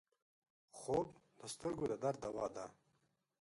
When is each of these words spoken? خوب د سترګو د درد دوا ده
خوب 0.77 1.07
د 1.39 1.41
سترګو 1.53 1.85
د 1.91 1.93
درد 2.03 2.19
دوا 2.23 2.45
ده 2.55 2.65